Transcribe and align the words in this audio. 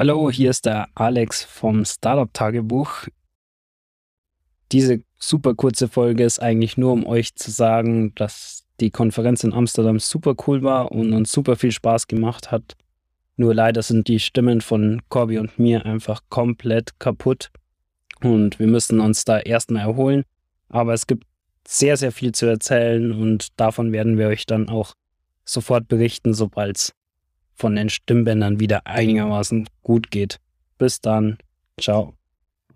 Hallo, 0.00 0.30
hier 0.30 0.48
ist 0.48 0.64
der 0.64 0.88
Alex 0.94 1.44
vom 1.44 1.84
Startup 1.84 2.32
Tagebuch. 2.32 3.04
Diese 4.72 5.02
super 5.18 5.54
kurze 5.54 5.88
Folge 5.88 6.24
ist 6.24 6.38
eigentlich 6.38 6.78
nur, 6.78 6.94
um 6.94 7.04
euch 7.04 7.34
zu 7.34 7.50
sagen, 7.50 8.14
dass 8.14 8.64
die 8.80 8.90
Konferenz 8.90 9.44
in 9.44 9.52
Amsterdam 9.52 9.98
super 9.98 10.34
cool 10.46 10.62
war 10.62 10.90
und 10.90 11.12
uns 11.12 11.30
super 11.30 11.54
viel 11.54 11.70
Spaß 11.70 12.06
gemacht 12.06 12.50
hat. 12.50 12.78
Nur 13.36 13.54
leider 13.54 13.82
sind 13.82 14.08
die 14.08 14.20
Stimmen 14.20 14.62
von 14.62 15.02
Corby 15.10 15.36
und 15.36 15.58
mir 15.58 15.84
einfach 15.84 16.22
komplett 16.30 16.98
kaputt 16.98 17.50
und 18.22 18.58
wir 18.58 18.68
müssen 18.68 19.00
uns 19.00 19.26
da 19.26 19.38
erstmal 19.38 19.82
erholen. 19.82 20.24
Aber 20.70 20.94
es 20.94 21.06
gibt 21.06 21.26
sehr, 21.68 21.98
sehr 21.98 22.12
viel 22.12 22.32
zu 22.32 22.46
erzählen 22.46 23.12
und 23.12 23.48
davon 23.60 23.92
werden 23.92 24.16
wir 24.16 24.28
euch 24.28 24.46
dann 24.46 24.70
auch 24.70 24.94
sofort 25.44 25.88
berichten, 25.88 26.32
sobald 26.32 26.78
es 26.78 26.94
von 27.60 27.76
den 27.76 27.90
Stimmbändern 27.90 28.58
wieder 28.58 28.86
einigermaßen 28.86 29.68
gut 29.82 30.10
geht. 30.10 30.40
Bis 30.78 31.00
dann. 31.00 31.38
Ciao. 31.78 32.14